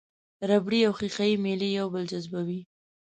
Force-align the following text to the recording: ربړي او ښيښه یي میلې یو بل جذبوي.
ربړي 0.49 0.79
او 0.87 0.93
ښيښه 0.99 1.25
یي 1.29 1.35
میلې 1.45 1.69
یو 1.79 1.87
بل 1.93 2.03
جذبوي. 2.11 2.61